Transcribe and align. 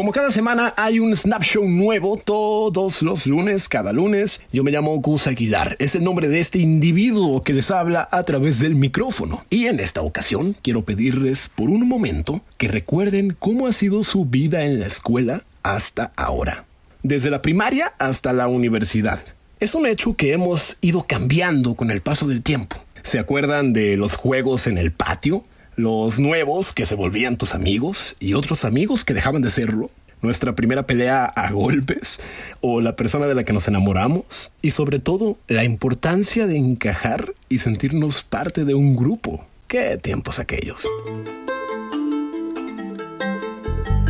Como 0.00 0.12
cada 0.12 0.30
semana 0.30 0.72
hay 0.78 0.98
un 0.98 1.14
Snap 1.14 1.42
Show 1.42 1.68
nuevo 1.68 2.16
todos 2.16 3.02
los 3.02 3.26
lunes, 3.26 3.68
cada 3.68 3.92
lunes. 3.92 4.40
Yo 4.50 4.64
me 4.64 4.70
llamo 4.70 4.98
Gus 4.98 5.26
Aguilar. 5.26 5.76
Es 5.78 5.94
el 5.94 6.02
nombre 6.02 6.26
de 6.28 6.40
este 6.40 6.58
individuo 6.58 7.42
que 7.42 7.52
les 7.52 7.70
habla 7.70 8.08
a 8.10 8.22
través 8.22 8.60
del 8.60 8.76
micrófono. 8.76 9.44
Y 9.50 9.66
en 9.66 9.78
esta 9.78 10.00
ocasión 10.00 10.56
quiero 10.62 10.86
pedirles 10.86 11.50
por 11.50 11.68
un 11.68 11.86
momento 11.86 12.40
que 12.56 12.68
recuerden 12.68 13.36
cómo 13.38 13.66
ha 13.66 13.74
sido 13.74 14.02
su 14.02 14.24
vida 14.24 14.64
en 14.64 14.80
la 14.80 14.86
escuela 14.86 15.44
hasta 15.62 16.12
ahora. 16.16 16.64
Desde 17.02 17.28
la 17.28 17.42
primaria 17.42 17.92
hasta 17.98 18.32
la 18.32 18.48
universidad. 18.48 19.20
Es 19.58 19.74
un 19.74 19.84
hecho 19.84 20.16
que 20.16 20.32
hemos 20.32 20.78
ido 20.80 21.04
cambiando 21.06 21.74
con 21.74 21.90
el 21.90 22.00
paso 22.00 22.26
del 22.26 22.40
tiempo. 22.40 22.78
¿Se 23.02 23.18
acuerdan 23.18 23.74
de 23.74 23.98
los 23.98 24.14
juegos 24.14 24.66
en 24.66 24.78
el 24.78 24.92
patio? 24.92 25.42
Los 25.76 26.18
nuevos 26.18 26.72
que 26.72 26.86
se 26.86 26.94
volvían 26.94 27.36
tus 27.36 27.54
amigos 27.54 28.16
y 28.20 28.34
otros 28.34 28.64
amigos 28.64 29.04
que 29.04 29.14
dejaban 29.14 29.42
de 29.42 29.50
serlo, 29.50 29.90
nuestra 30.22 30.54
primera 30.54 30.86
pelea 30.86 31.24
a 31.24 31.50
golpes 31.50 32.20
o 32.60 32.80
la 32.80 32.96
persona 32.96 33.26
de 33.26 33.34
la 33.34 33.44
que 33.44 33.52
nos 33.52 33.68
enamoramos 33.68 34.52
y 34.62 34.70
sobre 34.70 34.98
todo 34.98 35.38
la 35.48 35.64
importancia 35.64 36.46
de 36.46 36.56
encajar 36.56 37.34
y 37.48 37.58
sentirnos 37.58 38.22
parte 38.22 38.64
de 38.64 38.74
un 38.74 38.96
grupo. 38.96 39.46
¿Qué 39.66 39.96
tiempos 39.96 40.38
aquellos? 40.38 40.86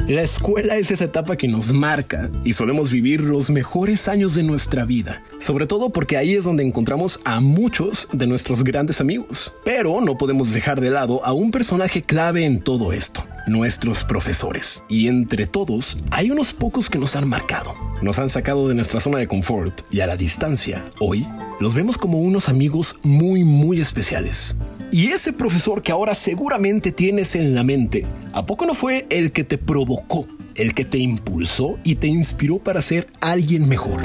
La 0.09 0.23
escuela 0.23 0.77
es 0.77 0.91
esa 0.91 1.05
etapa 1.05 1.37
que 1.37 1.47
nos 1.47 1.73
marca 1.73 2.31
y 2.45 2.53
solemos 2.55 2.91
vivir 2.91 3.21
los 3.21 3.51
mejores 3.51 4.09
años 4.09 4.35
de 4.35 4.43
nuestra 4.43 4.85
vida, 4.85 5.23
sobre 5.39 5.67
todo 5.67 5.91
porque 5.91 6.17
ahí 6.17 6.35
es 6.35 6.45
donde 6.45 6.65
encontramos 6.65 7.21
a 7.25 7.41
muchos 7.41 8.09
de 8.13 8.27
nuestros 8.27 8.65
grandes 8.65 9.01
amigos. 9.01 9.55
Pero 9.65 10.01
no 10.01 10.19
podemos 10.19 10.53
dejar 10.53 10.81
de 10.81 10.91
lado 10.91 11.25
a 11.25 11.33
un 11.33 11.51
personaje 11.51 12.03
clave 12.03 12.45
en 12.45 12.61
todo 12.61 12.93
esto, 12.93 13.25
nuestros 13.47 14.03
profesores. 14.03 14.83
Y 14.89 15.07
entre 15.07 15.47
todos 15.47 15.97
hay 16.11 16.31
unos 16.31 16.53
pocos 16.53 16.91
que 16.91 16.99
nos 16.99 17.15
han 17.15 17.29
marcado, 17.29 17.75
nos 18.03 18.19
han 18.19 18.31
sacado 18.31 18.69
de 18.69 18.75
nuestra 18.75 19.01
zona 19.01 19.19
de 19.19 19.29
confort 19.29 19.83
y 19.93 20.01
a 20.01 20.07
la 20.07 20.17
distancia, 20.17 20.85
hoy 20.99 21.27
los 21.61 21.75
vemos 21.75 21.99
como 21.99 22.19
unos 22.19 22.49
amigos 22.49 22.97
muy 23.03 23.45
muy 23.45 23.81
especiales. 23.81 24.57
Y 24.93 25.13
ese 25.13 25.33
profesor 25.33 25.83
que 25.83 25.93
ahora 25.93 26.15
seguramente 26.15 26.91
tienes 26.91 27.37
en 27.37 27.55
la 27.55 27.63
mente, 27.63 28.05
¿a 28.33 28.45
poco 28.45 28.67
no 28.67 28.75
fue 28.75 29.07
el 29.09 29.31
que 29.31 29.45
te 29.45 29.57
provocó, 29.57 30.27
el 30.57 30.75
que 30.75 30.85
te 30.85 30.99
impulsó 30.99 31.79
y 31.85 31.95
te 31.95 32.09
inspiró 32.09 32.59
para 32.59 32.83
ser 32.83 33.07
alguien 33.21 33.69
mejor? 33.69 34.03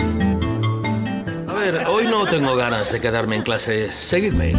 A 1.48 1.54
ver, 1.54 1.88
hoy 1.88 2.06
no 2.06 2.28
tengo 2.28 2.56
ganas 2.56 2.92
de 2.92 3.02
quedarme 3.02 3.36
en 3.36 3.42
clase. 3.42 3.90
Seguidme. 3.92 4.54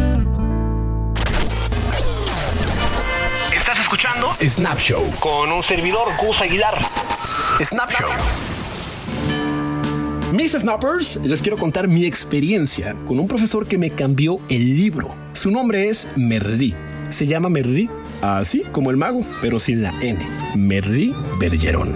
Estás 3.55 3.79
escuchando 3.79 4.35
Snap 4.41 4.79
Show 4.79 5.09
con 5.21 5.49
un 5.49 5.63
servidor 5.63 6.09
Gus 6.21 6.41
Aguilar. 6.41 6.77
Snap 7.61 7.89
Show. 7.89 8.09
Mis 10.33 10.51
snappers, 10.51 11.21
les 11.23 11.41
quiero 11.41 11.57
contar 11.57 11.87
mi 11.87 12.03
experiencia 12.03 12.97
con 13.07 13.17
un 13.17 13.29
profesor 13.29 13.65
que 13.65 13.77
me 13.77 13.91
cambió 13.91 14.39
el 14.49 14.75
libro. 14.75 15.15
Su 15.31 15.51
nombre 15.51 15.87
es 15.87 16.05
Merri. 16.17 16.75
Se 17.07 17.25
llama 17.25 17.47
Merri, 17.47 17.89
así 18.21 18.63
como 18.73 18.91
el 18.91 18.97
mago, 18.97 19.25
pero 19.41 19.57
sin 19.57 19.81
la 19.81 19.93
N. 20.01 20.19
Merri 20.53 21.15
Bergeron. 21.39 21.95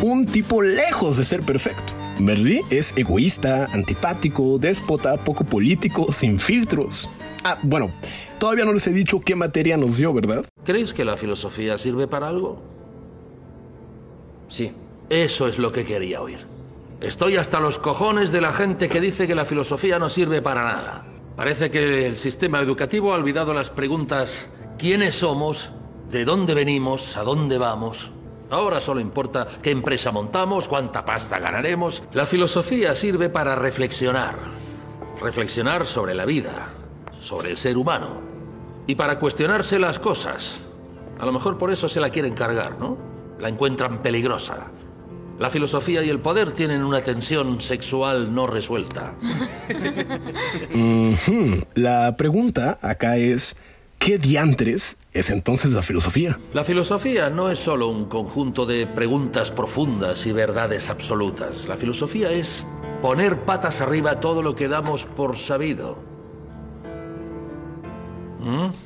Un 0.00 0.26
tipo 0.26 0.62
lejos 0.62 1.16
de 1.16 1.24
ser 1.24 1.42
perfecto. 1.42 1.94
Merri 2.20 2.60
es 2.70 2.94
egoísta, 2.96 3.66
antipático, 3.72 4.58
déspota, 4.58 5.16
poco 5.16 5.42
político, 5.42 6.12
sin 6.12 6.38
filtros. 6.38 7.10
Ah, 7.42 7.58
bueno, 7.64 7.90
todavía 8.38 8.64
no 8.64 8.72
les 8.72 8.86
he 8.86 8.92
dicho 8.92 9.20
qué 9.20 9.34
materia 9.34 9.76
nos 9.76 9.96
dio, 9.96 10.12
¿verdad? 10.12 10.44
¿Crees 10.64 10.94
que 10.94 11.04
la 11.04 11.16
filosofía 11.16 11.78
sirve 11.78 12.06
para 12.06 12.28
algo? 12.28 12.81
Sí, 14.52 14.70
eso 15.08 15.48
es 15.48 15.58
lo 15.58 15.72
que 15.72 15.86
quería 15.86 16.20
oír. 16.20 16.46
Estoy 17.00 17.38
hasta 17.38 17.58
los 17.58 17.78
cojones 17.78 18.30
de 18.32 18.42
la 18.42 18.52
gente 18.52 18.90
que 18.90 19.00
dice 19.00 19.26
que 19.26 19.34
la 19.34 19.46
filosofía 19.46 19.98
no 19.98 20.10
sirve 20.10 20.42
para 20.42 20.62
nada. 20.62 21.06
Parece 21.36 21.70
que 21.70 22.04
el 22.04 22.18
sistema 22.18 22.60
educativo 22.60 23.14
ha 23.14 23.16
olvidado 23.16 23.54
las 23.54 23.70
preguntas 23.70 24.50
¿quiénes 24.76 25.14
somos? 25.14 25.70
¿De 26.10 26.26
dónde 26.26 26.52
venimos? 26.52 27.16
¿A 27.16 27.22
dónde 27.22 27.56
vamos? 27.56 28.12
Ahora 28.50 28.78
solo 28.82 29.00
importa 29.00 29.48
qué 29.62 29.70
empresa 29.70 30.10
montamos, 30.10 30.68
cuánta 30.68 31.02
pasta 31.02 31.38
ganaremos. 31.38 32.02
La 32.12 32.26
filosofía 32.26 32.94
sirve 32.94 33.30
para 33.30 33.54
reflexionar. 33.54 34.36
Reflexionar 35.18 35.86
sobre 35.86 36.12
la 36.12 36.26
vida, 36.26 36.68
sobre 37.22 37.52
el 37.52 37.56
ser 37.56 37.78
humano. 37.78 38.20
Y 38.86 38.96
para 38.96 39.18
cuestionarse 39.18 39.78
las 39.78 39.98
cosas. 39.98 40.60
A 41.18 41.24
lo 41.24 41.32
mejor 41.32 41.56
por 41.56 41.70
eso 41.70 41.88
se 41.88 42.00
la 42.00 42.10
quieren 42.10 42.34
cargar, 42.34 42.78
¿no? 42.78 43.11
La 43.42 43.48
encuentran 43.48 44.00
peligrosa. 44.00 44.68
La 45.40 45.50
filosofía 45.50 46.04
y 46.04 46.08
el 46.08 46.20
poder 46.20 46.52
tienen 46.52 46.84
una 46.84 47.02
tensión 47.02 47.60
sexual 47.60 48.32
no 48.32 48.46
resuelta. 48.46 49.14
La 51.74 52.16
pregunta 52.16 52.78
acá 52.80 53.16
es, 53.16 53.56
¿qué 53.98 54.18
diantres 54.18 54.96
es 55.12 55.30
entonces 55.30 55.72
la 55.72 55.82
filosofía? 55.82 56.38
La 56.54 56.62
filosofía 56.62 57.30
no 57.30 57.50
es 57.50 57.58
solo 57.58 57.88
un 57.88 58.04
conjunto 58.04 58.64
de 58.64 58.86
preguntas 58.86 59.50
profundas 59.50 60.24
y 60.26 60.32
verdades 60.32 60.88
absolutas. 60.88 61.66
La 61.66 61.76
filosofía 61.76 62.30
es 62.30 62.64
poner 63.00 63.40
patas 63.40 63.80
arriba 63.80 64.20
todo 64.20 64.42
lo 64.42 64.54
que 64.54 64.68
damos 64.68 65.04
por 65.04 65.36
sabido. 65.36 66.11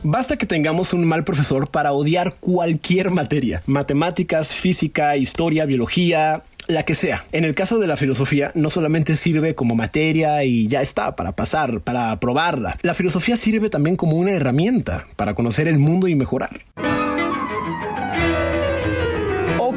Basta 0.02 0.36
que 0.36 0.46
tengamos 0.46 0.92
un 0.92 1.04
mal 1.04 1.24
profesor 1.24 1.68
para 1.68 1.92
odiar 1.92 2.34
cualquier 2.40 3.10
materia, 3.10 3.62
matemáticas, 3.66 4.54
física, 4.54 5.16
historia, 5.16 5.66
biología, 5.66 6.42
la 6.68 6.82
que 6.84 6.94
sea. 6.94 7.24
En 7.32 7.44
el 7.44 7.54
caso 7.54 7.78
de 7.78 7.86
la 7.86 7.96
filosofía, 7.96 8.52
no 8.54 8.70
solamente 8.70 9.16
sirve 9.16 9.54
como 9.54 9.74
materia 9.74 10.42
y 10.44 10.66
ya 10.66 10.80
está, 10.80 11.16
para 11.16 11.32
pasar, 11.32 11.80
para 11.80 12.10
aprobarla. 12.10 12.76
La 12.82 12.94
filosofía 12.94 13.36
sirve 13.36 13.70
también 13.70 13.96
como 13.96 14.16
una 14.16 14.32
herramienta 14.32 15.06
para 15.16 15.34
conocer 15.34 15.68
el 15.68 15.78
mundo 15.78 16.08
y 16.08 16.14
mejorar. 16.14 16.60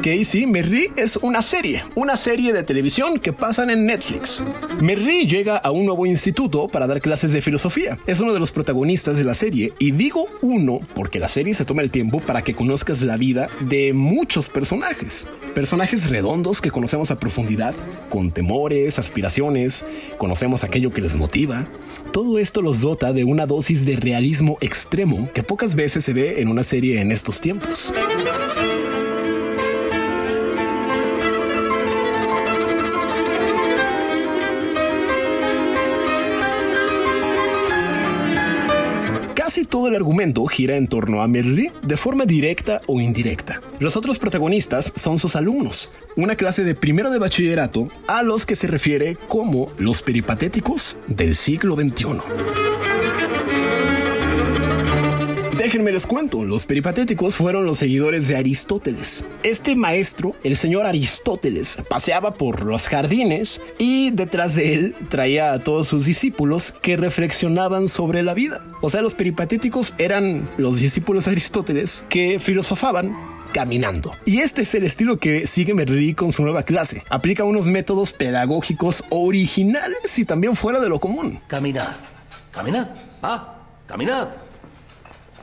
Ok, 0.00 0.24
sí, 0.24 0.46
Merri 0.46 0.90
es 0.96 1.16
una 1.16 1.42
serie, 1.42 1.84
una 1.94 2.16
serie 2.16 2.54
de 2.54 2.62
televisión 2.62 3.18
que 3.18 3.34
pasan 3.34 3.68
en 3.68 3.84
Netflix. 3.84 4.42
Merri 4.80 5.26
llega 5.26 5.58
a 5.58 5.72
un 5.72 5.84
nuevo 5.84 6.06
instituto 6.06 6.68
para 6.68 6.86
dar 6.86 7.02
clases 7.02 7.32
de 7.32 7.42
filosofía. 7.42 7.98
Es 8.06 8.18
uno 8.20 8.32
de 8.32 8.40
los 8.40 8.50
protagonistas 8.50 9.18
de 9.18 9.24
la 9.24 9.34
serie 9.34 9.74
y 9.78 9.90
digo 9.90 10.24
uno 10.40 10.80
porque 10.94 11.18
la 11.18 11.28
serie 11.28 11.52
se 11.52 11.66
toma 11.66 11.82
el 11.82 11.90
tiempo 11.90 12.18
para 12.20 12.40
que 12.40 12.54
conozcas 12.54 13.02
la 13.02 13.18
vida 13.18 13.50
de 13.60 13.92
muchos 13.92 14.48
personajes. 14.48 15.28
Personajes 15.54 16.08
redondos 16.08 16.62
que 16.62 16.70
conocemos 16.70 17.10
a 17.10 17.20
profundidad, 17.20 17.74
con 18.08 18.32
temores, 18.32 18.98
aspiraciones, 18.98 19.84
conocemos 20.16 20.64
aquello 20.64 20.92
que 20.92 21.02
les 21.02 21.14
motiva. 21.14 21.68
Todo 22.10 22.38
esto 22.38 22.62
los 22.62 22.80
dota 22.80 23.12
de 23.12 23.24
una 23.24 23.44
dosis 23.44 23.84
de 23.84 23.96
realismo 23.96 24.56
extremo 24.62 25.28
que 25.34 25.42
pocas 25.42 25.74
veces 25.74 26.06
se 26.06 26.14
ve 26.14 26.40
en 26.40 26.48
una 26.48 26.62
serie 26.62 27.02
en 27.02 27.12
estos 27.12 27.38
tiempos. 27.42 27.92
Todo 39.70 39.88
el 39.88 39.94
argumento 39.94 40.44
gira 40.46 40.76
en 40.76 40.88
torno 40.88 41.22
a 41.22 41.28
Merli 41.28 41.70
de 41.82 41.96
forma 41.96 42.26
directa 42.26 42.82
o 42.86 43.00
indirecta. 43.00 43.62
Los 43.78 43.96
otros 43.96 44.18
protagonistas 44.18 44.92
son 44.96 45.18
sus 45.18 45.36
alumnos, 45.36 45.90
una 46.16 46.34
clase 46.34 46.64
de 46.64 46.74
primero 46.74 47.10
de 47.10 47.18
bachillerato 47.18 47.88
a 48.08 48.22
los 48.22 48.44
que 48.44 48.56
se 48.56 48.66
refiere 48.66 49.16
como 49.28 49.70
los 49.78 50.02
peripatéticos 50.02 50.98
del 51.06 51.36
siglo 51.36 51.76
XXI. 51.76 52.20
Déjenme 55.60 55.92
les 55.92 56.06
cuento, 56.06 56.42
los 56.42 56.64
peripatéticos 56.64 57.36
fueron 57.36 57.66
los 57.66 57.76
seguidores 57.76 58.26
de 58.28 58.36
Aristóteles. 58.38 59.26
Este 59.42 59.76
maestro, 59.76 60.34
el 60.42 60.56
señor 60.56 60.86
Aristóteles, 60.86 61.76
paseaba 61.86 62.32
por 62.32 62.64
los 62.64 62.88
jardines 62.88 63.60
y 63.76 64.10
detrás 64.10 64.54
de 64.54 64.72
él 64.72 64.94
traía 65.10 65.52
a 65.52 65.58
todos 65.58 65.86
sus 65.86 66.06
discípulos 66.06 66.72
que 66.80 66.96
reflexionaban 66.96 67.88
sobre 67.88 68.22
la 68.22 68.32
vida. 68.32 68.64
O 68.80 68.88
sea, 68.88 69.02
los 69.02 69.12
peripatéticos 69.12 69.92
eran 69.98 70.48
los 70.56 70.80
discípulos 70.80 71.26
de 71.26 71.32
Aristóteles 71.32 72.06
que 72.08 72.38
filosofaban 72.38 73.14
caminando. 73.52 74.12
Y 74.24 74.38
este 74.38 74.62
es 74.62 74.74
el 74.74 74.84
estilo 74.84 75.18
que 75.18 75.46
sigue 75.46 75.74
Merri 75.74 76.14
con 76.14 76.32
su 76.32 76.42
nueva 76.42 76.62
clase. 76.62 77.02
Aplica 77.10 77.44
unos 77.44 77.66
métodos 77.66 78.14
pedagógicos 78.14 79.04
originales 79.10 80.18
y 80.18 80.24
también 80.24 80.56
fuera 80.56 80.80
de 80.80 80.88
lo 80.88 80.98
común. 81.00 81.38
Caminad, 81.48 81.96
caminad, 82.50 82.88
ah, 83.22 83.58
caminad. 83.86 84.49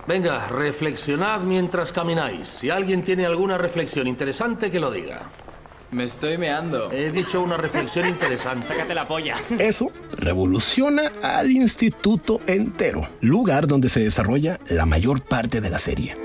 Venga, 0.08 0.48
reflexionad 0.48 1.42
mientras 1.42 1.92
camináis. 1.92 2.48
Si 2.48 2.70
alguien 2.70 3.04
tiene 3.04 3.26
alguna 3.26 3.58
reflexión 3.58 4.08
interesante, 4.08 4.72
que 4.72 4.80
lo 4.80 4.90
diga. 4.90 5.30
Me 5.92 6.06
estoy 6.06 6.38
meando. 6.38 6.92
He 6.92 7.12
dicho 7.12 7.42
una 7.42 7.58
reflexión 7.58 8.08
interesante. 8.08 8.68
Sácate 8.68 8.94
la 8.94 9.06
polla. 9.06 9.38
Eso 9.60 9.92
revoluciona 10.14 11.12
al 11.22 11.52
instituto 11.52 12.40
entero, 12.48 13.08
lugar 13.22 13.68
donde 13.68 13.90
se 13.90 14.00
desarrolla 14.00 14.60
la 14.70 14.86
mayor 14.86 15.22
parte 15.22 15.60
de 15.60 15.70
la 15.70 15.80
serie. 15.80 16.18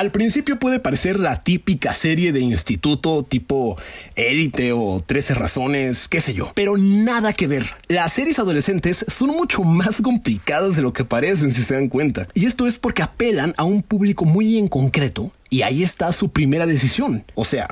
Al 0.00 0.12
principio 0.12 0.58
puede 0.58 0.80
parecer 0.80 1.20
la 1.20 1.42
típica 1.42 1.92
serie 1.92 2.32
de 2.32 2.40
instituto 2.40 3.22
tipo 3.22 3.76
Élite 4.14 4.72
o 4.72 5.04
13 5.06 5.34
razones, 5.34 6.08
qué 6.08 6.22
sé 6.22 6.32
yo, 6.32 6.52
pero 6.54 6.78
nada 6.78 7.34
que 7.34 7.46
ver. 7.46 7.66
Las 7.86 8.14
series 8.14 8.38
adolescentes 8.38 9.04
son 9.08 9.28
mucho 9.28 9.62
más 9.62 10.00
complicadas 10.00 10.74
de 10.74 10.80
lo 10.80 10.94
que 10.94 11.04
parecen 11.04 11.52
si 11.52 11.62
se 11.62 11.74
dan 11.74 11.90
cuenta. 11.90 12.26
Y 12.32 12.46
esto 12.46 12.66
es 12.66 12.78
porque 12.78 13.02
apelan 13.02 13.52
a 13.58 13.64
un 13.64 13.82
público 13.82 14.24
muy 14.24 14.56
en 14.56 14.68
concreto 14.68 15.32
y 15.50 15.60
ahí 15.60 15.82
está 15.82 16.10
su 16.12 16.30
primera 16.30 16.64
decisión. 16.64 17.26
O 17.34 17.44
sea, 17.44 17.68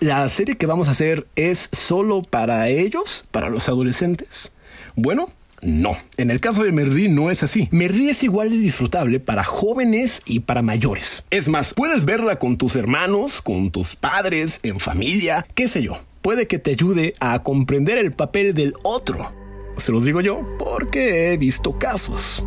la 0.00 0.28
serie 0.28 0.56
que 0.56 0.66
vamos 0.66 0.88
a 0.88 0.90
hacer 0.90 1.28
es 1.36 1.68
solo 1.70 2.22
para 2.22 2.68
ellos, 2.68 3.26
para 3.30 3.48
los 3.48 3.68
adolescentes. 3.68 4.50
Bueno, 4.96 5.30
no, 5.64 5.96
en 6.18 6.30
el 6.30 6.40
caso 6.40 6.62
de 6.62 6.72
Merri 6.72 7.08
no 7.08 7.30
es 7.30 7.42
así. 7.42 7.68
Merri 7.70 8.10
es 8.10 8.22
igual 8.22 8.50
de 8.50 8.58
disfrutable 8.58 9.18
para 9.18 9.44
jóvenes 9.44 10.20
y 10.26 10.40
para 10.40 10.60
mayores. 10.60 11.24
Es 11.30 11.48
más, 11.48 11.72
puedes 11.72 12.04
verla 12.04 12.38
con 12.38 12.58
tus 12.58 12.76
hermanos, 12.76 13.40
con 13.40 13.70
tus 13.70 13.96
padres, 13.96 14.60
en 14.62 14.78
familia, 14.78 15.46
qué 15.54 15.66
sé 15.66 15.82
yo. 15.82 15.98
Puede 16.20 16.46
que 16.46 16.58
te 16.58 16.72
ayude 16.72 17.14
a 17.18 17.42
comprender 17.42 17.96
el 17.96 18.12
papel 18.12 18.52
del 18.52 18.74
otro. 18.82 19.32
Se 19.78 19.90
los 19.90 20.04
digo 20.04 20.20
yo 20.20 20.46
porque 20.58 21.32
he 21.32 21.36
visto 21.38 21.78
casos. 21.78 22.44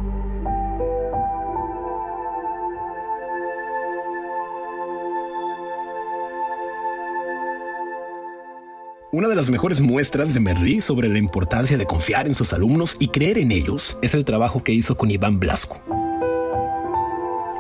Una 9.18 9.28
de 9.28 9.36
las 9.36 9.50
mejores 9.50 9.82
muestras 9.82 10.36
de 10.36 10.40
Merri 10.40 10.80
sobre 10.80 11.10
la 11.10 11.18
importancia 11.18 11.76
de 11.76 11.88
confiar 11.88 12.28
en 12.28 12.36
sus 12.36 12.54
alumnos 12.54 12.98
y 13.00 13.08
creer 13.08 13.40
en 13.40 13.52
ellos 13.52 13.98
es 14.04 14.14
el 14.14 14.24
trabajo 14.26 14.64
que 14.64 14.74
hizo 14.74 14.96
con 14.96 15.10
Iván 15.10 15.40
Blasco. 15.40 15.82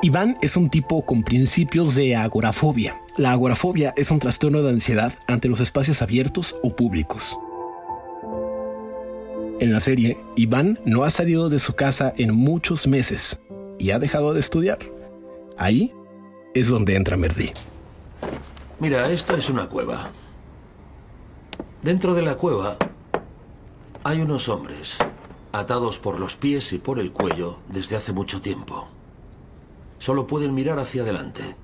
Iván 0.03 0.37
es 0.43 0.55
un 0.55 0.69
tipo 0.69 1.03
con 1.03 1.23
principios 1.23 1.95
de 1.95 2.15
agorafobia. 2.15 3.01
La 3.17 3.31
agorafobia 3.31 3.91
es 3.97 4.11
un 4.11 4.19
trastorno 4.19 4.61
de 4.61 4.69
ansiedad 4.69 5.13
ante 5.25 5.47
los 5.47 5.59
espacios 5.59 6.03
abiertos 6.03 6.55
o 6.61 6.75
públicos. 6.75 7.39
En 9.59 9.73
la 9.73 9.79
serie, 9.79 10.15
Iván 10.35 10.79
no 10.85 11.05
ha 11.05 11.09
salido 11.09 11.49
de 11.49 11.57
su 11.57 11.73
casa 11.73 12.13
en 12.17 12.35
muchos 12.35 12.85
meses 12.85 13.41
y 13.79 13.89
ha 13.89 13.97
dejado 13.97 14.35
de 14.35 14.41
estudiar. 14.41 14.77
Ahí 15.57 15.91
es 16.53 16.67
donde 16.67 16.95
entra 16.95 17.17
Merri. 17.17 17.51
Mira, 18.79 19.09
esto 19.09 19.35
es 19.35 19.49
una 19.49 19.67
cueva. 19.67 20.11
Dentro 21.87 22.13
de 22.13 22.21
la 22.21 22.35
cueva 22.35 22.75
hay 24.03 24.19
unos 24.19 24.49
hombres 24.49 24.97
atados 25.53 25.99
por 25.99 26.19
los 26.19 26.35
pies 26.35 26.73
y 26.73 26.79
por 26.79 26.99
el 26.99 27.13
cuello 27.13 27.59
desde 27.69 27.95
hace 27.95 28.11
mucho 28.11 28.41
tiempo. 28.41 28.89
Solo 29.97 30.27
pueden 30.27 30.53
mirar 30.53 30.79
hacia 30.79 31.03
adelante. 31.03 31.55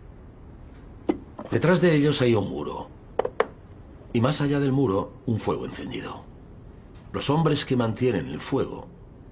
Detrás 1.51 1.81
de 1.81 1.93
ellos 1.93 2.21
hay 2.21 2.35
un 2.35 2.49
muro. 2.49 2.87
Y 4.13 4.21
más 4.21 4.39
allá 4.39 4.61
del 4.61 4.71
muro, 4.71 5.11
un 5.25 5.39
fuego 5.39 5.65
encendido. 5.65 6.23
Los 7.11 7.29
hombres 7.29 7.65
que 7.65 7.75
mantienen 7.75 8.27
el 8.29 8.39
fuego 8.39 8.87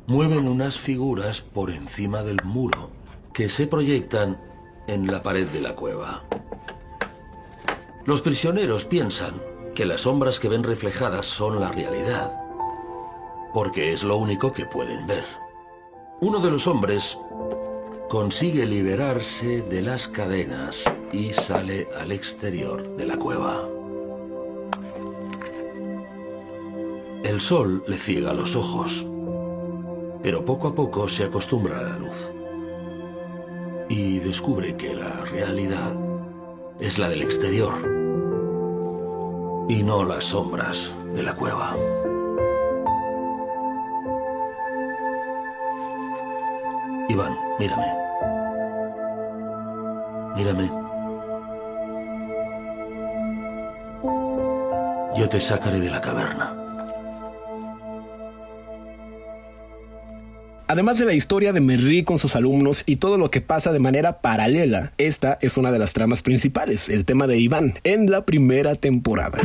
mueven 0.07 0.45
unas 0.45 0.77
figuras 0.77 1.39
por 1.39 1.71
encima 1.71 2.21
del 2.21 2.43
muro 2.43 2.89
que 3.31 3.47
se 3.47 3.65
proyectan 3.65 4.41
en 4.87 5.07
la 5.07 5.23
pared 5.23 5.47
de 5.47 5.61
la 5.61 5.73
cueva. 5.73 6.25
Los 8.03 8.19
prisioneros 8.19 8.83
piensan 8.83 9.50
que 9.81 9.87
las 9.87 10.01
sombras 10.01 10.39
que 10.39 10.47
ven 10.47 10.61
reflejadas 10.61 11.25
son 11.25 11.59
la 11.59 11.71
realidad, 11.71 12.39
porque 13.51 13.93
es 13.93 14.03
lo 14.03 14.17
único 14.17 14.53
que 14.53 14.67
pueden 14.67 15.07
ver. 15.07 15.23
Uno 16.19 16.37
de 16.37 16.51
los 16.51 16.67
hombres 16.67 17.17
consigue 18.07 18.67
liberarse 18.67 19.63
de 19.63 19.81
las 19.81 20.07
cadenas 20.07 20.83
y 21.11 21.33
sale 21.33 21.87
al 21.99 22.11
exterior 22.11 22.95
de 22.95 23.07
la 23.07 23.17
cueva. 23.17 23.67
El 27.23 27.41
sol 27.41 27.83
le 27.87 27.97
ciega 27.97 28.33
los 28.33 28.55
ojos, 28.55 29.03
pero 30.21 30.45
poco 30.45 30.67
a 30.67 30.75
poco 30.75 31.07
se 31.07 31.23
acostumbra 31.23 31.79
a 31.79 31.83
la 31.85 31.97
luz 31.97 32.31
y 33.89 34.19
descubre 34.19 34.77
que 34.77 34.93
la 34.93 35.25
realidad 35.25 35.95
es 36.79 36.99
la 36.99 37.09
del 37.09 37.23
exterior 37.23 37.90
y 39.67 39.83
no 39.83 40.03
las 40.03 40.25
sombras 40.25 40.91
de 41.13 41.23
la 41.23 41.33
cueva. 41.33 41.75
Iván, 47.09 47.37
mírame. 47.59 47.85
Mírame. 50.35 50.71
Yo 55.15 55.29
te 55.29 55.39
sacaré 55.39 55.79
de 55.79 55.89
la 55.89 55.99
caverna. 55.99 56.60
Además 60.71 60.97
de 60.97 61.03
la 61.03 61.13
historia 61.13 61.51
de 61.51 61.59
Merri 61.59 62.03
con 62.03 62.17
sus 62.17 62.37
alumnos 62.37 62.83
y 62.85 62.95
todo 62.95 63.17
lo 63.17 63.29
que 63.29 63.41
pasa 63.41 63.73
de 63.73 63.81
manera 63.81 64.21
paralela, 64.21 64.93
esta 64.97 65.37
es 65.41 65.57
una 65.57 65.69
de 65.69 65.79
las 65.79 65.91
tramas 65.91 66.21
principales, 66.21 66.87
el 66.87 67.03
tema 67.03 67.27
de 67.27 67.37
Iván, 67.37 67.73
en 67.83 68.09
la 68.09 68.23
primera 68.23 68.75
temporada. 68.75 69.37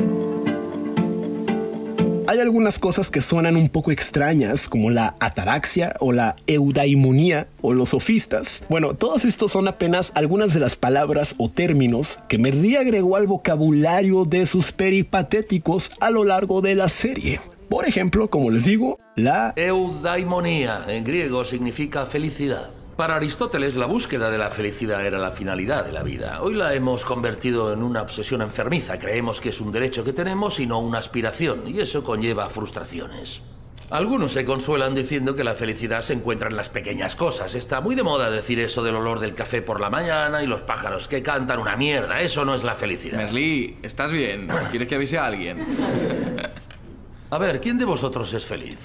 Hay 2.28 2.38
algunas 2.38 2.78
cosas 2.78 3.11
que 3.11 3.23
suenan 3.23 3.56
un 3.56 3.70
poco 3.70 3.90
extrañas, 3.90 4.69
como 4.69 4.90
la 4.90 5.17
ataraxia 5.19 5.96
o 5.99 6.12
la 6.12 6.37
eudaimonía 6.46 7.49
o 7.61 7.75
los 7.75 7.88
sofistas. 7.88 8.62
Bueno, 8.69 8.94
todos 8.94 9.25
estos 9.25 9.50
son 9.50 9.67
apenas 9.67 10.12
algunas 10.14 10.55
de 10.55 10.61
las 10.61 10.76
palabras 10.76 11.34
o 11.38 11.49
términos 11.49 12.20
que 12.28 12.38
Merri 12.38 12.76
agregó 12.76 13.17
al 13.17 13.26
vocabulario 13.26 14.26
de 14.26 14.46
sus 14.46 14.70
peripatéticos 14.70 15.90
a 15.99 16.11
lo 16.11 16.23
largo 16.23 16.61
de 16.61 16.76
la 16.76 16.88
serie. 16.88 17.40
Por 17.68 17.84
ejemplo, 17.84 18.30
como 18.30 18.50
les 18.50 18.64
digo, 18.64 18.98
la 19.16 19.52
eudaimonía 19.56 20.84
en 20.86 21.02
griego 21.02 21.44
significa 21.44 22.06
felicidad. 22.06 22.70
Para 22.96 23.16
Aristóteles 23.16 23.74
la 23.74 23.86
búsqueda 23.86 24.30
de 24.30 24.38
la 24.38 24.50
felicidad 24.50 25.04
era 25.04 25.18
la 25.18 25.32
finalidad 25.32 25.84
de 25.84 25.92
la 25.92 26.04
vida. 26.04 26.40
Hoy 26.42 26.54
la 26.54 26.74
hemos 26.74 27.04
convertido 27.04 27.72
en 27.72 27.82
una 27.82 28.02
obsesión 28.02 28.40
enfermiza. 28.40 28.98
Creemos 28.98 29.40
que 29.40 29.48
es 29.48 29.60
un 29.60 29.72
derecho 29.72 30.04
que 30.04 30.12
tenemos 30.12 30.60
y 30.60 30.66
no 30.66 30.78
una 30.78 30.98
aspiración, 30.98 31.64
y 31.66 31.80
eso 31.80 32.04
conlleva 32.04 32.48
frustraciones. 32.48 33.42
Algunos 33.90 34.32
se 34.32 34.44
consuelan 34.44 34.94
diciendo 34.94 35.34
que 35.34 35.44
la 35.44 35.54
felicidad 35.54 36.02
se 36.02 36.12
encuentra 36.12 36.48
en 36.48 36.56
las 36.56 36.70
pequeñas 36.70 37.16
cosas. 37.16 37.54
Está 37.54 37.80
muy 37.80 37.94
de 37.96 38.02
moda 38.02 38.30
decir 38.30 38.60
eso 38.60 38.82
del 38.82 38.96
olor 38.96 39.20
del 39.20 39.34
café 39.34 39.60
por 39.60 39.80
la 39.80 39.90
mañana 39.90 40.42
y 40.42 40.46
los 40.46 40.62
pájaros 40.62 41.08
que 41.08 41.23
cantan 41.23 41.58
una 41.58 41.76
mierda. 41.76 42.20
Eso 42.20 42.44
no 42.44 42.54
es 42.54 42.64
la 42.64 42.76
felicidad. 42.76 43.18
Merlí, 43.18 43.76
¿estás 43.82 44.11
bien? 44.11 44.49
¿Quieres 44.70 44.88
que 44.88 44.94
avise 44.94 45.18
a 45.18 45.26
alguien? 45.26 45.58
A 47.30 47.38
ver, 47.38 47.61
¿quién 47.61 47.78
de 47.78 47.85
vosotros 47.85 48.33
es 48.35 48.45
feliz? 48.45 48.76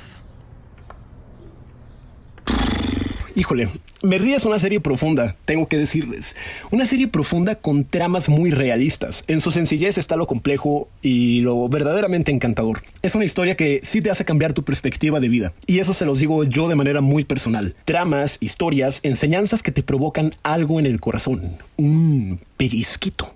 Híjole, 3.36 3.70
me 4.04 4.18
ríes 4.18 4.46
una 4.46 4.60
serie 4.60 4.82
profunda, 4.82 5.38
tengo 5.46 5.68
que 5.68 5.78
decirles. 5.78 6.36
Una 6.70 6.86
serie 6.86 7.08
profunda 7.08 7.56
con 7.56 7.86
tramas 7.86 8.28
muy 8.28 8.52
realistas. 8.52 9.24
En 9.28 9.42
su 9.42 9.52
sencillez 9.52 9.98
está 9.98 10.16
lo 10.16 10.28
complejo 10.28 10.90
y 11.02 11.40
lo 11.42 11.70
verdaderamente 11.70 12.32
encantador. 12.32 12.84
Es 13.02 13.16
una 13.16 13.24
historia 13.24 13.56
que 13.56 13.80
sí 13.84 14.02
te 14.02 14.12
hace 14.12 14.26
cambiar 14.26 14.54
tu 14.54 14.64
perspectiva 14.64 15.20
de 15.20 15.30
vida. 15.30 15.54
Y 15.66 15.80
eso 15.80 15.94
se 15.94 16.06
los 16.06 16.20
digo 16.20 16.44
yo 16.44 16.68
de 16.68 16.76
manera 16.76 17.00
muy 17.00 17.24
personal. 17.24 17.76
Tramas, 17.86 18.38
historias, 18.42 19.00
enseñanzas 19.04 19.64
que 19.64 19.72
te 19.72 19.84
provocan 19.84 20.34
algo 20.44 20.80
en 20.80 20.86
el 20.86 21.00
corazón. 21.00 21.58
Un 21.78 22.42
pellizquito. 22.58 23.32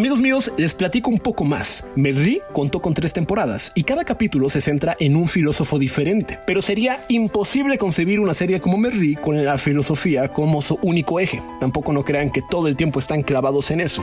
Amigos 0.00 0.22
míos, 0.22 0.50
les 0.56 0.72
platico 0.72 1.10
un 1.10 1.18
poco 1.18 1.44
más. 1.44 1.84
Merri 1.94 2.40
contó 2.54 2.80
con 2.80 2.94
tres 2.94 3.12
temporadas 3.12 3.70
y 3.74 3.82
cada 3.82 4.02
capítulo 4.02 4.48
se 4.48 4.62
centra 4.62 4.96
en 4.98 5.14
un 5.14 5.28
filósofo 5.28 5.78
diferente, 5.78 6.38
pero 6.46 6.62
sería 6.62 7.04
imposible 7.10 7.76
concebir 7.76 8.18
una 8.18 8.32
serie 8.32 8.62
como 8.62 8.78
Merri 8.78 9.16
con 9.16 9.44
la 9.44 9.58
filosofía 9.58 10.32
como 10.32 10.62
su 10.62 10.78
único 10.80 11.20
eje. 11.20 11.42
Tampoco 11.60 11.92
no 11.92 12.02
crean 12.02 12.30
que 12.30 12.40
todo 12.40 12.66
el 12.66 12.76
tiempo 12.76 12.98
están 12.98 13.22
clavados 13.22 13.70
en 13.72 13.80
eso. 13.80 14.02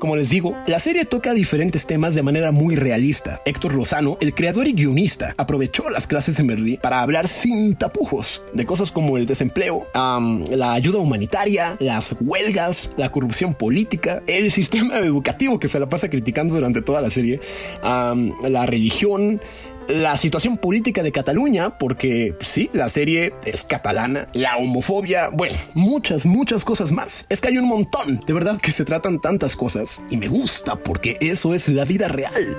Como 0.00 0.16
les 0.16 0.30
digo, 0.30 0.56
la 0.66 0.78
serie 0.78 1.04
toca 1.04 1.34
diferentes 1.34 1.86
temas 1.86 2.14
de 2.14 2.22
manera 2.22 2.52
muy 2.52 2.74
realista. 2.74 3.42
Héctor 3.44 3.74
Lozano, 3.74 4.16
el 4.22 4.34
creador 4.34 4.66
y 4.66 4.72
guionista, 4.72 5.34
aprovechó 5.36 5.90
las 5.90 6.06
clases 6.06 6.38
de 6.38 6.42
Merlí 6.42 6.78
para 6.78 7.02
hablar 7.02 7.28
sin 7.28 7.74
tapujos 7.74 8.42
de 8.54 8.64
cosas 8.64 8.92
como 8.92 9.18
el 9.18 9.26
desempleo, 9.26 9.86
la 9.92 10.72
ayuda 10.72 11.00
humanitaria, 11.00 11.76
las 11.80 12.16
huelgas, 12.18 12.92
la 12.96 13.12
corrupción 13.12 13.52
política, 13.52 14.22
el 14.26 14.50
sistema 14.50 14.98
educativo 15.00 15.58
que 15.58 15.68
se 15.68 15.78
la 15.78 15.86
pasa 15.86 16.08
criticando 16.08 16.54
durante 16.54 16.80
toda 16.80 17.02
la 17.02 17.10
serie, 17.10 17.38
la 17.82 18.64
religión, 18.64 19.42
la 19.90 20.16
situación 20.16 20.56
política 20.56 21.02
de 21.02 21.12
Cataluña, 21.12 21.78
porque 21.78 22.34
sí, 22.40 22.70
la 22.72 22.88
serie 22.88 23.34
es 23.44 23.64
catalana, 23.64 24.28
la 24.32 24.56
homofobia, 24.56 25.28
bueno, 25.30 25.58
muchas, 25.74 26.26
muchas 26.26 26.64
cosas 26.64 26.92
más. 26.92 27.26
Es 27.28 27.40
que 27.40 27.48
hay 27.48 27.58
un 27.58 27.66
montón, 27.66 28.20
de 28.26 28.32
verdad 28.32 28.60
que 28.60 28.72
se 28.72 28.84
tratan 28.84 29.20
tantas 29.20 29.56
cosas 29.56 30.02
y 30.10 30.16
me 30.16 30.28
gusta 30.28 30.76
porque 30.76 31.16
eso 31.20 31.54
es 31.54 31.68
la 31.68 31.84
vida 31.84 32.08
real. 32.08 32.56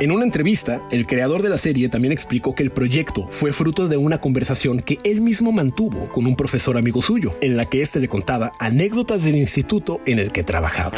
En 0.00 0.12
una 0.12 0.24
entrevista, 0.24 0.80
el 0.90 1.06
creador 1.06 1.42
de 1.42 1.50
la 1.50 1.58
serie 1.58 1.90
también 1.90 2.12
explicó 2.12 2.54
que 2.54 2.62
el 2.62 2.70
proyecto 2.70 3.28
fue 3.30 3.52
fruto 3.52 3.86
de 3.86 3.98
una 3.98 4.18
conversación 4.18 4.80
que 4.80 4.98
él 5.04 5.20
mismo 5.20 5.52
mantuvo 5.52 6.10
con 6.10 6.24
un 6.26 6.36
profesor 6.36 6.78
amigo 6.78 7.02
suyo, 7.02 7.36
en 7.42 7.58
la 7.58 7.66
que 7.66 7.82
éste 7.82 8.00
le 8.00 8.08
contaba 8.08 8.50
anécdotas 8.58 9.24
del 9.24 9.36
instituto 9.36 10.00
en 10.06 10.18
el 10.18 10.32
que 10.32 10.42
trabajaba. 10.42 10.96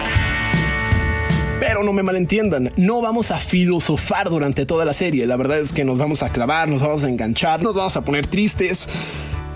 Pero 1.65 1.85
no 1.85 1.93
me 1.93 2.03
malentiendan, 2.03 2.73
no 2.77 3.01
vamos 3.01 3.31
a 3.31 3.39
filosofar 3.39 4.29
durante 4.29 4.67
toda 4.67 4.85
la 4.85 4.93
serie. 4.93 5.29
La 5.29 5.37
verdad 5.37 5.61
es 5.61 5.73
que 5.73 5.85
nos 5.85 5.97
vamos 5.97 6.25
a 6.25 6.31
clavar, 6.31 6.69
nos 6.69 6.83
vamos 6.83 7.05
a 7.05 7.09
enganchar, 7.09 7.63
nos 7.63 7.77
vamos 7.77 7.97
a 7.97 8.05
poner 8.05 8.27
tristes. 8.27 8.89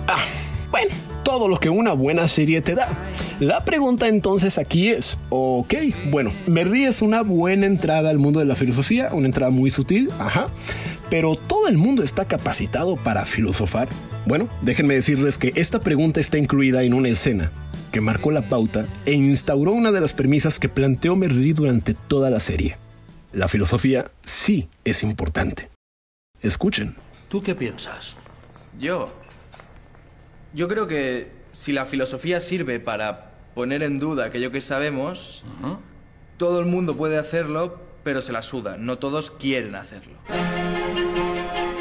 Ah, 0.07 0.23
bueno, 0.71 0.95
todo 1.25 1.49
lo 1.49 1.59
que 1.59 1.69
una 1.69 1.91
buena 1.91 2.29
serie 2.29 2.61
te 2.61 2.75
da. 2.75 2.87
La 3.41 3.65
pregunta 3.65 4.07
entonces 4.07 4.57
aquí 4.57 4.87
es, 4.87 5.17
ok, 5.27 5.73
bueno, 6.09 6.31
Merry 6.45 6.85
es 6.85 7.01
una 7.01 7.23
buena 7.23 7.65
entrada 7.65 8.09
al 8.09 8.19
mundo 8.19 8.39
de 8.39 8.45
la 8.45 8.55
filosofía, 8.55 9.09
una 9.11 9.25
entrada 9.25 9.51
muy 9.51 9.69
sutil, 9.69 10.09
ajá, 10.17 10.47
pero 11.09 11.35
todo 11.35 11.67
el 11.67 11.77
mundo 11.77 12.03
está 12.03 12.23
capacitado 12.23 12.95
para 12.95 13.25
filosofar. 13.25 13.89
Bueno, 14.25 14.47
déjenme 14.61 14.93
decirles 14.93 15.37
que 15.37 15.51
esta 15.55 15.81
pregunta 15.81 16.21
está 16.21 16.37
incluida 16.37 16.83
en 16.83 16.93
una 16.93 17.09
escena 17.09 17.51
que 17.97 18.01
marcó 18.01 18.29
la 18.29 18.47
pauta 18.47 18.85
e 19.07 19.13
instauró 19.13 19.71
una 19.71 19.91
de 19.91 19.99
las 19.99 20.13
premisas 20.13 20.59
que 20.59 20.69
planteó 20.69 21.15
Merry 21.15 21.53
durante 21.53 21.95
toda 21.95 22.29
la 22.29 22.39
serie. 22.39 22.77
La 23.33 23.47
filosofía 23.47 24.11
sí 24.23 24.69
es 24.83 25.01
importante. 25.01 25.71
Escuchen. 26.39 26.95
¿Tú 27.27 27.41
qué 27.41 27.55
piensas? 27.55 28.15
Yo. 28.77 29.11
Yo 30.53 30.67
creo 30.67 30.85
que 30.85 31.31
si 31.51 31.71
la 31.71 31.85
filosofía 31.85 32.39
sirve 32.39 32.79
para 32.79 33.31
poner 33.55 33.81
en 33.81 33.97
duda 33.97 34.25
aquello 34.25 34.51
que 34.51 34.61
sabemos, 34.61 35.43
todo 36.37 36.59
el 36.59 36.67
mundo 36.67 36.97
puede 36.97 37.17
hacerlo, 37.17 37.81
pero 38.03 38.21
se 38.21 38.31
la 38.31 38.43
suda. 38.43 38.77
No 38.77 38.99
todos 38.99 39.31
quieren 39.31 39.73
hacerlo. 39.73 40.19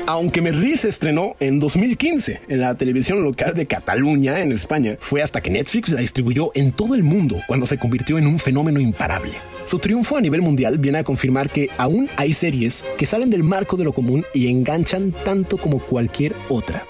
Aunque 0.08 0.40
Merri 0.40 0.76
se 0.76 0.88
estrenó 0.88 1.34
en 1.40 1.58
2015 1.58 2.42
en 2.48 2.60
la 2.60 2.76
televisión 2.76 3.24
local 3.24 3.54
de 3.54 3.66
Cataluña, 3.66 4.40
en 4.40 4.52
España, 4.52 4.96
fue 5.00 5.20
hasta 5.20 5.40
que 5.40 5.50
Netflix 5.50 5.90
la 5.90 6.00
distribuyó 6.00 6.52
en 6.54 6.70
todo 6.70 6.94
el 6.94 7.02
mundo 7.02 7.40
cuando 7.48 7.66
se 7.66 7.76
convirtió 7.76 8.16
en 8.16 8.28
un 8.28 8.38
fenómeno 8.38 8.78
imparable. 8.78 9.32
Su 9.64 9.80
triunfo 9.80 10.16
a 10.16 10.20
nivel 10.20 10.42
mundial 10.42 10.78
viene 10.78 10.98
a 10.98 11.04
confirmar 11.04 11.50
que 11.50 11.70
aún 11.76 12.08
hay 12.16 12.34
series 12.34 12.84
que 12.96 13.04
salen 13.04 13.30
del 13.30 13.42
marco 13.42 13.76
de 13.76 13.82
lo 13.82 13.92
común 13.92 14.24
y 14.32 14.48
enganchan 14.48 15.10
tanto 15.24 15.58
como 15.58 15.80
cualquier 15.80 16.36
otra. 16.48 16.86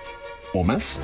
¿O 0.53 0.63
más? 0.63 1.01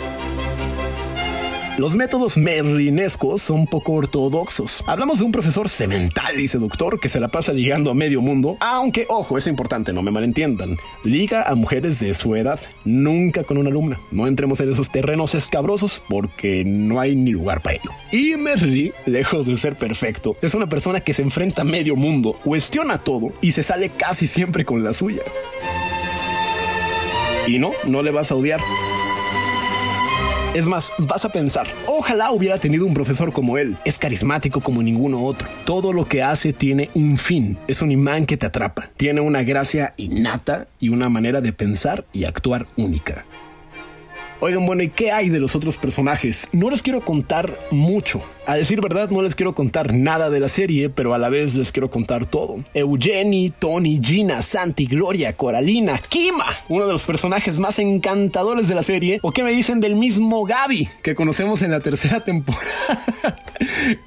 Los 1.78 1.96
métodos 1.96 2.36
merrinescos 2.36 3.40
son 3.40 3.66
poco 3.66 3.94
ortodoxos. 3.94 4.84
Hablamos 4.86 5.20
de 5.20 5.24
un 5.24 5.32
profesor 5.32 5.70
semental 5.70 6.38
y 6.38 6.46
seductor 6.46 7.00
que 7.00 7.08
se 7.08 7.18
la 7.18 7.28
pasa 7.28 7.54
ligando 7.54 7.90
a 7.90 7.94
medio 7.94 8.20
mundo, 8.20 8.58
aunque, 8.60 9.06
ojo, 9.08 9.38
es 9.38 9.46
importante, 9.46 9.90
no 9.94 10.02
me 10.02 10.10
malentiendan, 10.10 10.76
liga 11.02 11.48
a 11.48 11.54
mujeres 11.54 11.98
de 11.98 12.12
su 12.12 12.36
edad, 12.36 12.60
nunca 12.84 13.42
con 13.44 13.56
una 13.56 13.70
alumna. 13.70 13.98
No 14.10 14.26
entremos 14.26 14.60
en 14.60 14.70
esos 14.70 14.92
terrenos 14.92 15.34
escabrosos 15.34 16.02
porque 16.10 16.62
no 16.66 17.00
hay 17.00 17.16
ni 17.16 17.30
lugar 17.30 17.62
para 17.62 17.76
ello. 17.76 17.90
Y 18.12 18.36
Merry, 18.36 18.92
lejos 19.06 19.46
de 19.46 19.56
ser 19.56 19.76
perfecto, 19.76 20.36
es 20.42 20.52
una 20.52 20.68
persona 20.68 21.00
que 21.00 21.14
se 21.14 21.22
enfrenta 21.22 21.62
a 21.62 21.64
medio 21.64 21.96
mundo, 21.96 22.38
cuestiona 22.44 22.98
todo 22.98 23.32
y 23.40 23.52
se 23.52 23.62
sale 23.62 23.88
casi 23.88 24.26
siempre 24.26 24.66
con 24.66 24.84
la 24.84 24.92
suya. 24.92 25.22
Y 27.46 27.58
no, 27.58 27.72
no 27.86 28.02
le 28.02 28.10
vas 28.10 28.30
a 28.30 28.34
odiar. 28.34 28.60
Es 30.54 30.68
más, 30.68 30.92
vas 30.98 31.24
a 31.24 31.32
pensar, 31.32 31.66
ojalá 31.86 32.30
hubiera 32.30 32.58
tenido 32.58 32.84
un 32.84 32.92
profesor 32.92 33.32
como 33.32 33.56
él. 33.56 33.78
Es 33.86 33.98
carismático 33.98 34.60
como 34.60 34.82
ninguno 34.82 35.24
otro. 35.24 35.48
Todo 35.64 35.94
lo 35.94 36.04
que 36.04 36.22
hace 36.22 36.52
tiene 36.52 36.90
un 36.92 37.16
fin. 37.16 37.56
Es 37.68 37.80
un 37.80 37.90
imán 37.90 38.26
que 38.26 38.36
te 38.36 38.44
atrapa. 38.44 38.90
Tiene 38.98 39.22
una 39.22 39.44
gracia 39.44 39.94
innata 39.96 40.68
y 40.78 40.90
una 40.90 41.08
manera 41.08 41.40
de 41.40 41.54
pensar 41.54 42.04
y 42.12 42.24
actuar 42.24 42.66
única. 42.76 43.24
Oigan, 44.44 44.66
bueno, 44.66 44.82
¿y 44.82 44.88
qué 44.88 45.12
hay 45.12 45.28
de 45.28 45.38
los 45.38 45.54
otros 45.54 45.76
personajes? 45.76 46.48
No 46.50 46.68
les 46.68 46.82
quiero 46.82 47.04
contar 47.04 47.56
mucho. 47.70 48.20
A 48.44 48.56
decir 48.56 48.80
verdad, 48.80 49.08
no 49.08 49.22
les 49.22 49.36
quiero 49.36 49.54
contar 49.54 49.94
nada 49.94 50.30
de 50.30 50.40
la 50.40 50.48
serie, 50.48 50.90
pero 50.90 51.14
a 51.14 51.18
la 51.18 51.28
vez 51.28 51.54
les 51.54 51.70
quiero 51.70 51.92
contar 51.92 52.26
todo. 52.26 52.64
Eugenie, 52.74 53.52
Tony, 53.56 54.00
Gina, 54.02 54.42
Santi, 54.42 54.86
Gloria, 54.86 55.36
Coralina, 55.36 55.96
Kima, 56.08 56.46
uno 56.68 56.88
de 56.88 56.92
los 56.92 57.04
personajes 57.04 57.60
más 57.60 57.78
encantadores 57.78 58.66
de 58.66 58.74
la 58.74 58.82
serie. 58.82 59.20
¿O 59.22 59.30
qué 59.30 59.44
me 59.44 59.52
dicen 59.52 59.78
del 59.78 59.94
mismo 59.94 60.44
Gaby 60.44 60.88
que 61.04 61.14
conocemos 61.14 61.62
en 61.62 61.70
la 61.70 61.78
tercera 61.78 62.18
temporada? 62.24 62.66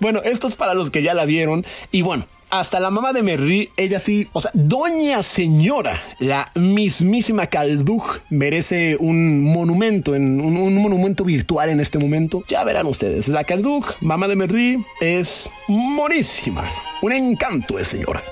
bueno, 0.01 0.22
esto 0.25 0.50
es 0.50 0.56
para 0.56 0.74
los 0.74 0.92
que 0.92 1.01
ya 1.01 1.13
la 1.13 1.24
vieron. 1.24 1.65
Y 1.94 2.01
bueno, 2.01 2.27
hasta 2.49 2.79
la 2.79 2.89
mamá 2.89 3.13
de 3.13 3.23
Merry, 3.23 3.69
ella 3.77 3.99
sí, 3.99 4.27
o 4.33 4.41
sea, 4.41 4.51
doña 4.53 5.23
señora, 5.23 6.01
la 6.19 6.45
mismísima 6.55 7.47
Calduj 7.47 8.19
merece 8.29 8.97
un 8.99 9.43
monumento, 9.43 10.15
en 10.15 10.39
un, 10.39 10.75
monumento 10.75 11.23
virtual 11.23 11.69
en 11.69 11.79
este 11.79 11.99
momento. 11.99 12.43
Ya 12.47 12.63
verán 12.63 12.87
ustedes, 12.87 13.27
la 13.27 13.43
Calduj, 13.43 13.95
mamá 14.01 14.27
de 14.27 14.35
Merry, 14.35 14.85
es 15.01 15.51
monísima, 15.67 16.69
un 17.01 17.11
encanto 17.11 17.77
de 17.77 17.85
señora. 17.85 18.23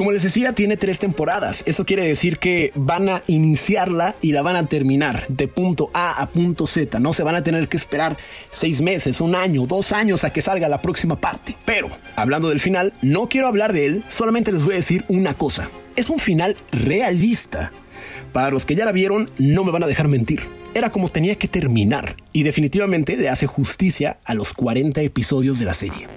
Como 0.00 0.12
les 0.12 0.22
decía, 0.22 0.54
tiene 0.54 0.78
tres 0.78 0.98
temporadas. 0.98 1.62
Eso 1.66 1.84
quiere 1.84 2.06
decir 2.06 2.38
que 2.38 2.72
van 2.74 3.10
a 3.10 3.22
iniciarla 3.26 4.16
y 4.22 4.32
la 4.32 4.40
van 4.40 4.56
a 4.56 4.66
terminar 4.66 5.26
de 5.28 5.46
punto 5.46 5.90
A 5.92 6.22
a 6.22 6.30
punto 6.30 6.66
Z. 6.66 6.98
No 6.98 7.12
se 7.12 7.22
van 7.22 7.34
a 7.34 7.42
tener 7.42 7.68
que 7.68 7.76
esperar 7.76 8.16
seis 8.50 8.80
meses, 8.80 9.20
un 9.20 9.34
año, 9.34 9.66
dos 9.66 9.92
años 9.92 10.24
a 10.24 10.32
que 10.32 10.40
salga 10.40 10.70
la 10.70 10.80
próxima 10.80 11.20
parte. 11.20 11.54
Pero, 11.66 11.90
hablando 12.16 12.48
del 12.48 12.60
final, 12.60 12.94
no 13.02 13.28
quiero 13.28 13.46
hablar 13.46 13.74
de 13.74 13.84
él, 13.84 14.04
solamente 14.08 14.52
les 14.52 14.64
voy 14.64 14.72
a 14.72 14.76
decir 14.78 15.04
una 15.08 15.34
cosa. 15.34 15.70
Es 15.96 16.08
un 16.08 16.18
final 16.18 16.56
realista. 16.72 17.70
Para 18.32 18.50
los 18.50 18.64
que 18.64 18.76
ya 18.76 18.86
la 18.86 18.92
vieron, 18.92 19.30
no 19.36 19.64
me 19.64 19.70
van 19.70 19.82
a 19.82 19.86
dejar 19.86 20.08
mentir. 20.08 20.48
Era 20.72 20.88
como 20.88 21.10
tenía 21.10 21.36
que 21.36 21.46
terminar 21.46 22.16
y 22.32 22.42
definitivamente 22.42 23.18
le 23.18 23.28
hace 23.28 23.46
justicia 23.46 24.18
a 24.24 24.32
los 24.32 24.54
40 24.54 25.02
episodios 25.02 25.58
de 25.58 25.66
la 25.66 25.74
serie. 25.74 26.08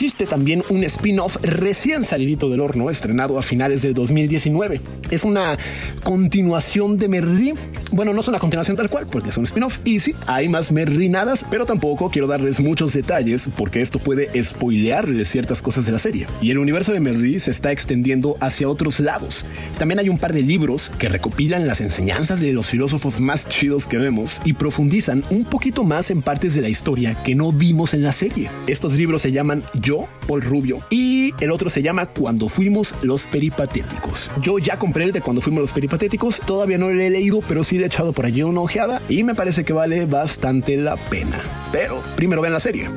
Existe 0.00 0.24
también 0.24 0.62
un 0.70 0.82
spin-off 0.84 1.36
recién 1.42 2.04
salidito 2.04 2.48
del 2.48 2.60
horno, 2.60 2.88
estrenado 2.88 3.38
a 3.38 3.42
finales 3.42 3.82
del 3.82 3.92
2019. 3.92 4.80
Es 5.10 5.24
una 5.24 5.58
continuación 6.02 6.96
de 6.96 7.06
Merry. 7.06 7.52
Bueno, 7.92 8.14
no 8.14 8.22
es 8.22 8.28
una 8.28 8.38
continuación 8.38 8.78
tal 8.78 8.88
cual, 8.88 9.06
porque 9.12 9.28
es 9.28 9.36
un 9.36 9.44
spin-off. 9.44 9.80
Y 9.84 10.00
sí, 10.00 10.14
hay 10.26 10.48
más 10.48 10.72
Merrinadas, 10.72 11.44
pero 11.50 11.66
tampoco 11.66 12.08
quiero 12.08 12.28
darles 12.28 12.60
muchos 12.60 12.94
detalles, 12.94 13.50
porque 13.58 13.82
esto 13.82 13.98
puede 13.98 14.42
spoilearles 14.42 15.28
ciertas 15.28 15.60
cosas 15.60 15.84
de 15.84 15.92
la 15.92 15.98
serie. 15.98 16.26
Y 16.40 16.50
el 16.50 16.56
universo 16.56 16.94
de 16.94 17.00
Merry 17.00 17.38
se 17.38 17.50
está 17.50 17.70
extendiendo 17.70 18.38
hacia 18.40 18.70
otros 18.70 19.00
lados. 19.00 19.44
También 19.78 19.98
hay 19.98 20.08
un 20.08 20.16
par 20.16 20.32
de 20.32 20.40
libros 20.40 20.90
que 20.98 21.10
recopilan 21.10 21.66
las 21.66 21.82
enseñanzas 21.82 22.40
de 22.40 22.54
los 22.54 22.68
filósofos 22.68 23.20
más 23.20 23.50
chidos 23.50 23.86
que 23.86 23.98
vemos 23.98 24.40
y 24.46 24.54
profundizan 24.54 25.24
un 25.28 25.44
poquito 25.44 25.84
más 25.84 26.10
en 26.10 26.22
partes 26.22 26.54
de 26.54 26.62
la 26.62 26.70
historia 26.70 27.22
que 27.22 27.34
no 27.34 27.52
vimos 27.52 27.92
en 27.92 28.02
la 28.02 28.12
serie. 28.12 28.48
Estos 28.66 28.96
libros 28.96 29.20
se 29.20 29.32
llaman 29.32 29.62
yo, 29.90 30.08
Paul 30.28 30.42
Rubio, 30.42 30.78
y 30.88 31.34
el 31.40 31.50
otro 31.50 31.68
se 31.68 31.82
llama 31.82 32.06
Cuando 32.06 32.48
fuimos 32.48 32.94
los 33.02 33.24
peripatéticos. 33.24 34.30
Yo 34.40 34.58
ya 34.58 34.78
compré 34.78 35.04
el 35.04 35.12
de 35.12 35.20
Cuando 35.20 35.42
fuimos 35.42 35.60
los 35.60 35.72
peripatéticos, 35.72 36.40
todavía 36.46 36.78
no 36.78 36.90
lo 36.90 37.00
he 37.00 37.10
leído, 37.10 37.40
pero 37.48 37.64
sí 37.64 37.76
le 37.76 37.84
he 37.84 37.86
echado 37.86 38.12
por 38.12 38.24
allí 38.24 38.42
una 38.42 38.60
ojeada 38.60 39.02
y 39.08 39.24
me 39.24 39.34
parece 39.34 39.64
que 39.64 39.72
vale 39.72 40.06
bastante 40.06 40.76
la 40.76 40.96
pena. 40.96 41.42
Pero 41.72 42.02
primero 42.14 42.40
vean 42.40 42.52
la 42.52 42.60
serie. 42.60 42.88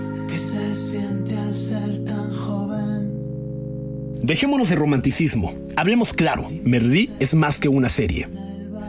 Dejémonos 4.22 4.70
de 4.70 4.76
romanticismo. 4.76 5.56
Hablemos 5.76 6.14
claro, 6.14 6.50
Merlí 6.64 7.10
es 7.20 7.34
más 7.34 7.60
que 7.60 7.70
una 7.70 7.90
serie. 7.90 8.30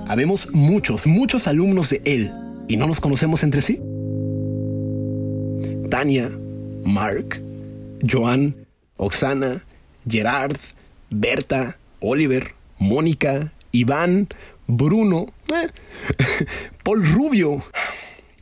Habemos 0.06 0.48
muchos, 0.52 1.06
muchos 1.06 1.48
alumnos 1.48 1.88
de 1.90 2.02
él 2.04 2.30
y 2.68 2.76
no 2.76 2.86
nos 2.86 3.00
conocemos 3.00 3.42
entre 3.42 3.62
sí. 3.62 3.80
Tania, 5.88 6.30
Mark, 6.84 7.40
Joan, 8.08 8.66
Oxana, 8.96 9.64
Gerard, 10.08 10.56
Berta, 11.10 11.78
Oliver, 12.00 12.52
Mónica, 12.78 13.52
Iván, 13.72 14.28
Bruno, 14.66 15.26
eh, 15.52 15.68
Paul 16.82 17.04
Rubio. 17.04 17.62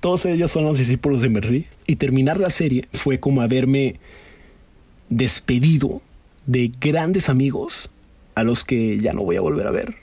Todos 0.00 0.26
ellos 0.26 0.50
son 0.50 0.64
los 0.64 0.78
discípulos 0.78 1.22
de 1.22 1.28
Merry. 1.28 1.66
Y 1.86 1.96
terminar 1.96 2.40
la 2.40 2.50
serie 2.50 2.88
fue 2.92 3.20
como 3.20 3.42
haberme 3.42 4.00
despedido 5.08 6.02
de 6.46 6.72
grandes 6.80 7.28
amigos 7.28 7.90
a 8.34 8.42
los 8.44 8.64
que 8.64 8.98
ya 8.98 9.12
no 9.12 9.22
voy 9.22 9.36
a 9.36 9.40
volver 9.40 9.66
a 9.66 9.70
ver. 9.70 9.96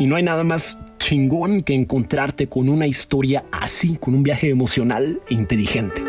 Y 0.00 0.06
no 0.06 0.16
hay 0.16 0.22
nada 0.22 0.42
más 0.42 0.78
chingón 1.02 1.62
que 1.62 1.74
encontrarte 1.74 2.46
con 2.46 2.68
una 2.68 2.86
historia 2.86 3.44
así, 3.50 3.96
con 3.96 4.14
un 4.14 4.22
viaje 4.22 4.50
emocional 4.50 5.20
e 5.28 5.34
inteligente. 5.34 6.00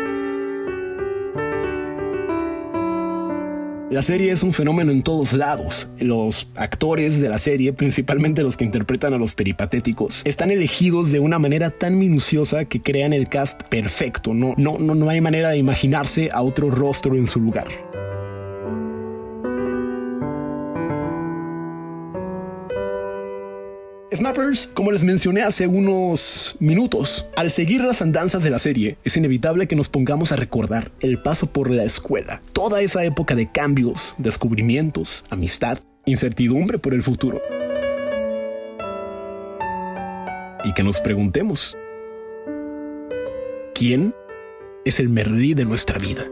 La 3.90 4.02
serie 4.02 4.30
es 4.30 4.44
un 4.44 4.52
fenómeno 4.52 4.92
en 4.92 5.02
todos 5.02 5.32
lados. 5.32 5.88
Los 5.98 6.48
actores 6.54 7.20
de 7.20 7.28
la 7.28 7.38
serie, 7.38 7.72
principalmente 7.72 8.44
los 8.44 8.56
que 8.56 8.64
interpretan 8.64 9.14
a 9.14 9.18
los 9.18 9.34
peripatéticos, 9.34 10.22
están 10.24 10.52
elegidos 10.52 11.10
de 11.10 11.18
una 11.18 11.40
manera 11.40 11.70
tan 11.70 11.98
minuciosa 11.98 12.64
que 12.64 12.80
crean 12.80 13.12
el 13.12 13.28
cast 13.28 13.64
perfecto. 13.64 14.32
No, 14.32 14.54
no, 14.56 14.78
no, 14.78 14.94
no 14.94 15.08
hay 15.10 15.20
manera 15.20 15.50
de 15.50 15.58
imaginarse 15.58 16.30
a 16.32 16.42
otro 16.42 16.70
rostro 16.70 17.16
en 17.16 17.26
su 17.26 17.40
lugar. 17.40 17.66
Snappers, 24.16 24.68
como 24.74 24.92
les 24.92 25.02
mencioné 25.02 25.42
hace 25.42 25.66
unos 25.66 26.56
minutos, 26.60 27.26
al 27.36 27.50
seguir 27.50 27.82
las 27.82 28.00
andanzas 28.00 28.44
de 28.44 28.50
la 28.50 28.58
serie, 28.58 28.96
es 29.04 29.16
inevitable 29.16 29.66
que 29.66 29.76
nos 29.76 29.88
pongamos 29.88 30.30
a 30.30 30.36
recordar 30.36 30.92
el 31.00 31.20
paso 31.20 31.46
por 31.46 31.70
la 31.70 31.84
escuela, 31.84 32.40
toda 32.52 32.80
esa 32.80 33.04
época 33.04 33.34
de 33.34 33.50
cambios, 33.50 34.14
descubrimientos, 34.18 35.24
amistad, 35.30 35.80
incertidumbre 36.04 36.78
por 36.78 36.94
el 36.94 37.02
futuro. 37.02 37.40
Y 40.64 40.72
que 40.74 40.82
nos 40.82 41.00
preguntemos, 41.00 41.76
¿quién 43.74 44.14
es 44.84 45.00
el 45.00 45.08
Merlí 45.08 45.54
de 45.54 45.64
nuestra 45.64 45.98
vida? 45.98 46.26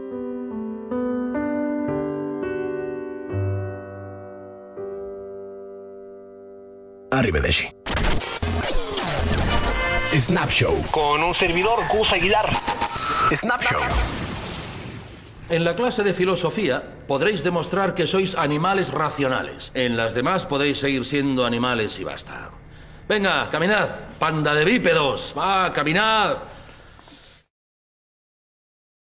Arrivederci. 7.23 7.69
Snapshow. 10.11 10.83
Con 10.91 11.23
un 11.23 11.33
servidor, 11.33 11.79
Gus 11.87 12.11
Aguilar. 12.11 12.51
Snapshow. 13.31 13.79
En 15.47 15.63
la 15.63 15.73
clase 15.73 16.03
de 16.03 16.13
filosofía 16.13 16.83
podréis 17.07 17.41
demostrar 17.41 17.95
que 17.95 18.07
sois 18.07 18.35
animales 18.35 18.91
racionales. 18.91 19.71
En 19.73 19.95
las 19.95 20.13
demás 20.13 20.45
podéis 20.45 20.79
seguir 20.79 21.05
siendo 21.05 21.45
animales 21.45 21.97
y 21.97 22.03
basta. 22.03 22.49
Venga, 23.07 23.49
caminad, 23.49 23.87
panda 24.19 24.53
de 24.53 24.65
bípedos. 24.65 25.33
Va, 25.37 25.71
caminad. 25.71 26.39